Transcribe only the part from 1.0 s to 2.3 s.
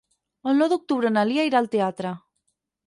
na Lia irà al teatre.